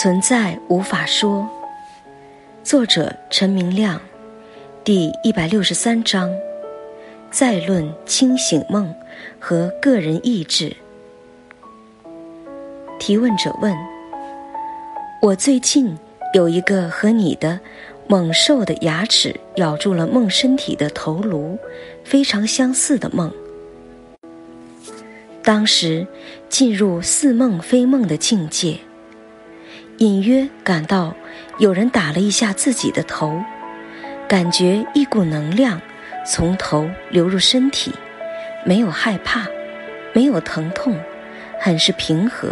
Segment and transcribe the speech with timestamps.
[0.00, 1.46] 存在无法说。
[2.64, 4.00] 作者陈明亮，
[4.82, 6.34] 第一百六十三章，
[7.30, 8.94] 再论清醒梦
[9.38, 10.74] 和个人意志。
[12.98, 13.76] 提问者问：
[15.20, 15.94] 我最近
[16.32, 17.60] 有一个和你的
[18.08, 21.58] 猛兽的牙齿咬住了梦身体的头颅，
[22.04, 23.30] 非常相似的梦。
[25.42, 26.06] 当时
[26.48, 28.78] 进入似梦非梦的境界。
[30.00, 31.14] 隐约感到
[31.58, 33.38] 有人打了一下自己的头，
[34.26, 35.78] 感觉一股能量
[36.26, 37.92] 从头流入身体，
[38.64, 39.46] 没有害怕，
[40.14, 40.98] 没有疼痛，
[41.60, 42.48] 很是平和。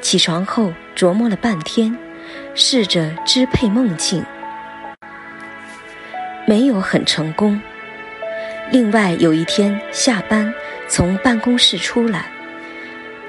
[0.00, 1.94] 起床后琢磨了半天，
[2.54, 4.24] 试着支配梦境，
[6.46, 7.60] 没有很成功。
[8.70, 10.50] 另外有一天下班
[10.88, 12.33] 从办公室出来。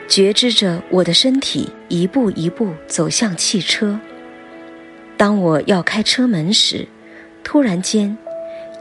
[0.07, 3.99] 觉知着我的身体一步一步走向汽车。
[5.17, 6.87] 当我要开车门时，
[7.43, 8.15] 突然间，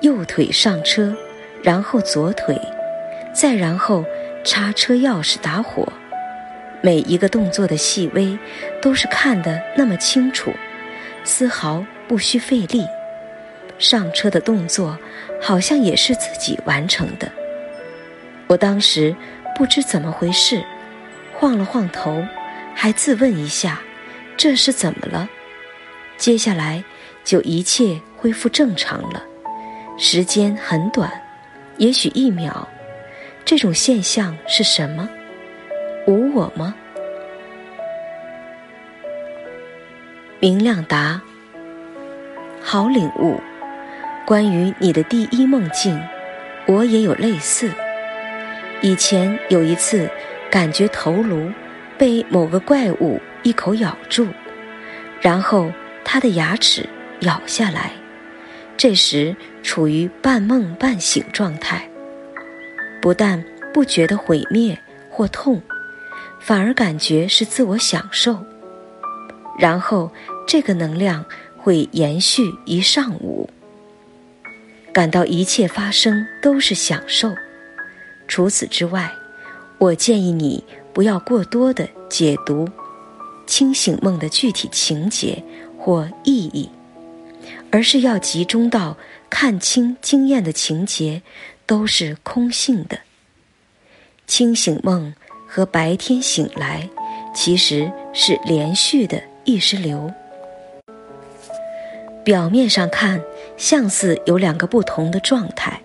[0.00, 1.16] 右腿上车，
[1.62, 2.60] 然后左腿，
[3.32, 4.04] 再然后
[4.44, 5.86] 插车钥匙打火。
[6.82, 8.38] 每一个动作的细微，
[8.82, 10.52] 都是看得那么清楚，
[11.24, 12.84] 丝毫不需费力。
[13.78, 14.98] 上车的动作，
[15.40, 17.30] 好像也是自己完成的。
[18.46, 19.16] 我当时
[19.56, 20.62] 不知怎么回事。
[21.44, 22.24] 晃了晃头，
[22.74, 23.78] 还自问一下，
[24.34, 25.28] 这是怎么了？
[26.16, 26.82] 接下来
[27.22, 29.22] 就一切恢复正常了。
[29.98, 31.12] 时间很短，
[31.76, 32.66] 也许一秒。
[33.44, 35.06] 这种现象是什么？
[36.06, 36.74] 无我吗？
[40.40, 41.20] 明亮答：
[42.62, 43.38] 好领悟。
[44.24, 46.02] 关于你的第一梦境，
[46.66, 47.70] 我也有类似。
[48.80, 50.08] 以前有一次。
[50.55, 51.50] 感觉头颅
[51.98, 54.28] 被某个怪物一口咬住，
[55.20, 55.69] 然后
[56.05, 56.88] 他的牙齿
[57.22, 57.91] 咬下来。
[58.77, 61.90] 这时处于半梦半醒状态，
[63.02, 64.78] 不但不觉得毁灭
[65.11, 65.61] 或痛，
[66.39, 68.39] 反而感觉是自我享受。
[69.58, 70.08] 然后
[70.46, 71.24] 这个能量
[71.57, 73.51] 会延续一上午，
[74.92, 77.34] 感到一切发生都是享受。
[78.28, 79.11] 除此之外。
[79.84, 80.64] 我建议你
[80.95, 82.67] 不要过多的解读
[83.46, 85.45] 清醒梦的具体情节
[85.78, 86.70] 或意义，
[87.70, 88.96] 而是要集中到
[89.28, 91.20] 看清经验的情节
[91.67, 93.00] 都是空性的。
[94.27, 95.12] 清醒梦
[95.46, 96.89] 和白天醒来
[97.34, 100.11] 其实是连续的意识流，
[102.24, 103.22] 表面上看
[103.58, 105.83] 像似有两个不同的状态，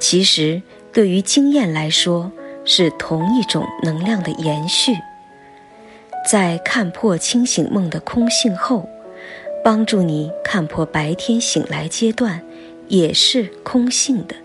[0.00, 0.60] 其实
[0.92, 2.32] 对于经验来说。
[2.64, 4.92] 是同一种能量的延续，
[6.30, 8.88] 在看破清醒梦的空性后，
[9.64, 12.40] 帮助你看破白天醒来阶段
[12.88, 14.36] 也是空性的。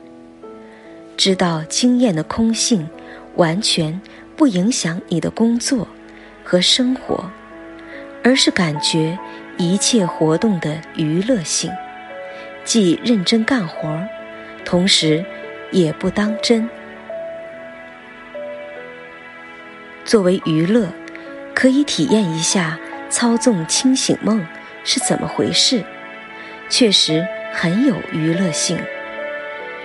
[1.16, 2.88] 知道经验的空性，
[3.36, 4.00] 完全
[4.36, 5.88] 不影响你的工作
[6.44, 7.30] 和生活，
[8.24, 9.18] 而是感觉
[9.58, 11.72] 一切活动的娱乐性，
[12.64, 14.04] 既认真干活，
[14.66, 15.24] 同时
[15.72, 16.68] 也不当真。
[20.08, 20.88] 作为娱乐，
[21.54, 22.80] 可以体验一下
[23.10, 24.44] 操纵清醒梦
[24.86, 25.84] 是怎么回事，
[26.70, 28.80] 确实很有娱乐性。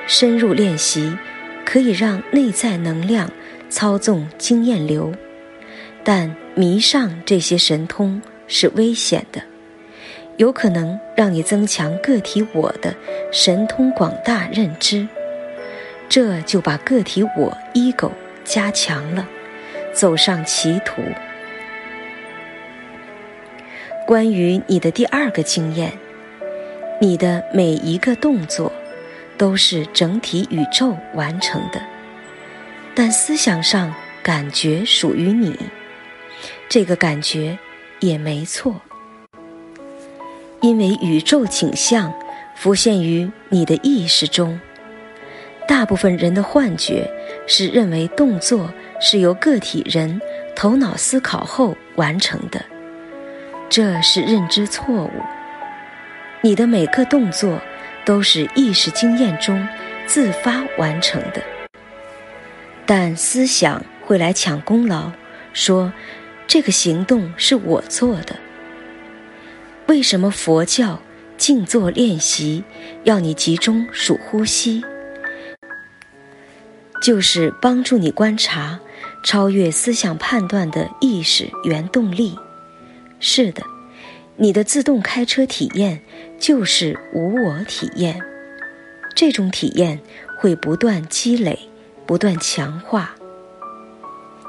[0.07, 1.19] 深入练习
[1.65, 3.29] 可以让内在能量
[3.69, 5.13] 操纵经验流，
[6.05, 9.43] 但迷上这些神通是危险的，
[10.37, 12.95] 有可能让你增强个体我的
[13.33, 15.05] 神通广大认知，
[16.09, 18.13] 这就把个体我 ego
[18.45, 19.29] 加强了。
[19.93, 21.03] 走上歧途。
[24.07, 25.93] 关于你的第二个经验，
[27.01, 28.73] 你的每一个动作
[29.39, 31.81] 都是整体宇宙完成的，
[32.95, 35.57] 但思想上感觉属于你，
[36.69, 37.57] 这个感觉
[38.01, 38.81] 也没错，
[40.61, 42.13] 因为宇宙景象
[42.57, 44.61] 浮现于你的意识中。
[45.73, 47.11] 大部分人的幻觉
[47.47, 48.71] 是认为动作。
[49.05, 50.21] 是由个体人
[50.55, 52.65] 头脑思考后完成的，
[53.69, 55.11] 这是认知错误。
[56.41, 57.61] 你的每个动作
[58.05, 59.67] 都是意识经验中
[60.07, 61.43] 自发完成的，
[62.87, 65.11] 但思想会来抢功劳，
[65.53, 65.93] 说
[66.47, 68.37] 这个行动是我做的。
[69.89, 71.01] 为什么佛教
[71.37, 72.63] 静坐练习
[73.03, 74.85] 要你集中数呼吸？
[77.03, 78.81] 就是帮助你观察。
[79.25, 82.37] 超越思想判断的意识原动力，
[83.21, 83.63] 是的，
[84.37, 86.03] 你的自动开车体验
[86.41, 88.21] 就是无我体验。
[89.15, 90.01] 这种体验
[90.37, 91.57] 会不断积累，
[92.05, 93.15] 不断强化。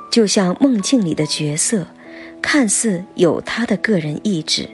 [0.10, 1.86] 就像梦境里的角色，
[2.42, 4.68] 看似有他的个人意志，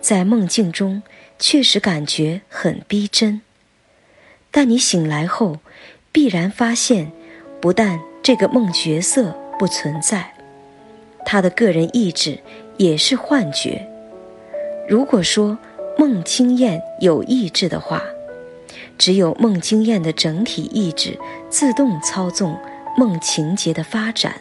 [0.00, 1.02] 在梦境中
[1.38, 3.42] 确实感觉很逼真。
[4.50, 5.58] 但你醒来后，
[6.12, 7.10] 必然发现，
[7.60, 10.32] 不但这个梦角色不存在，
[11.24, 12.38] 他的个人意志
[12.76, 13.86] 也是幻觉。
[14.88, 15.58] 如果说
[15.98, 18.02] 梦经验有意志的话，
[18.96, 21.18] 只有梦经验的整体意志
[21.50, 22.56] 自动操纵
[22.96, 24.34] 梦情节的发展，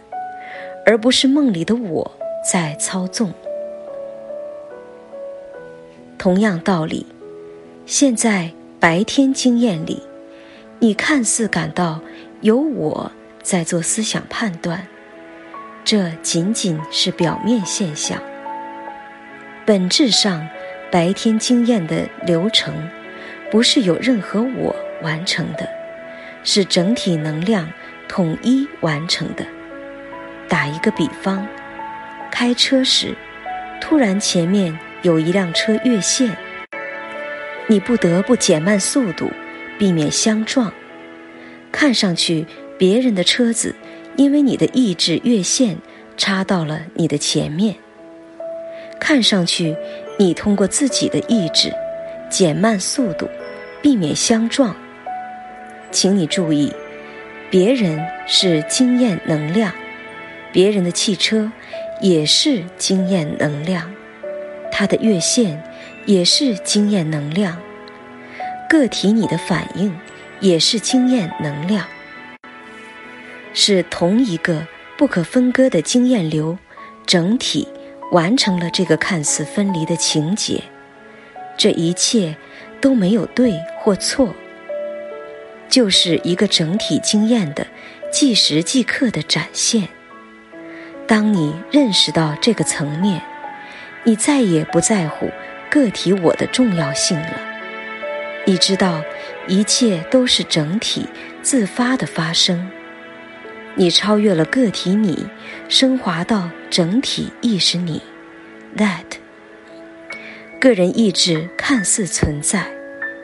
[0.86, 2.12] 而不是梦里的我
[2.50, 3.32] 在操纵。
[6.18, 7.06] 同样道理，
[7.86, 10.02] 现在白天经验里，
[10.80, 12.00] 你看似感到
[12.42, 14.86] 有我在做思想判断，
[15.84, 18.22] 这仅仅是表面现象。
[19.66, 20.48] 本质上，
[20.92, 22.74] 白天经验的流程。
[23.50, 25.70] 不是有任何我完成的，
[26.44, 27.72] 是整体能量
[28.10, 29.46] 统一完成的。
[30.50, 31.48] 打一个比方，
[32.30, 33.16] 开车时，
[33.80, 36.36] 突然前面有一辆车越线，
[37.68, 39.32] 你不得不减慢速度，
[39.78, 40.72] 避免相撞。
[41.72, 42.46] 看上去
[42.78, 43.76] 别人的车子
[44.16, 45.78] 因为你的意志越线，
[46.16, 47.76] 插到了你的前面。
[49.00, 49.76] 看上去
[50.18, 51.72] 你通过自己的意志。
[52.30, 53.26] 减慢速度，
[53.82, 54.76] 避免相撞。
[55.92, 56.74] 请你注意，
[57.50, 59.72] 别人是经验能量，
[60.52, 61.50] 别人的汽车
[62.02, 63.90] 也是经验能量，
[64.74, 65.64] 它的越线
[66.06, 67.58] 也是经验能量，
[68.70, 69.98] 个体你的反应
[70.40, 71.86] 也是经验能量，
[73.54, 74.68] 是同一个
[74.98, 76.58] 不可分割的经验流，
[77.06, 77.68] 整体
[78.12, 80.62] 完成了这个看似分离的情节。
[81.58, 82.36] 这一切
[82.82, 84.36] 都没有对或错，
[85.70, 87.66] 就是一个整体经验的
[88.12, 89.88] 即时即刻的展现。
[91.08, 93.22] 当你认识到这个层面，
[94.04, 95.32] 你再也不在乎
[95.72, 97.47] 个体我的重要性了。
[98.48, 99.04] 你知道，
[99.46, 101.06] 一切都是整体
[101.42, 102.72] 自发的发生。
[103.76, 105.28] 你超越了个体你，
[105.68, 108.02] 升华到整体意识你
[108.78, 109.04] ，that。
[110.62, 112.66] 个人意志看似存在，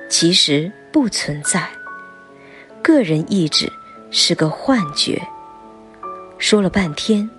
[0.10, 1.70] 其实不存在。
[2.82, 3.72] 个人意志
[4.12, 5.22] 是个幻觉。
[6.38, 7.30] 说了半天，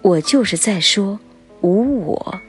[0.00, 1.20] 我就是在说
[1.60, 2.40] 无我。